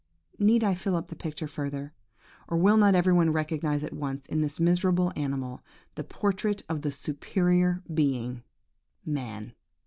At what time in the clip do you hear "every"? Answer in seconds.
2.95-3.13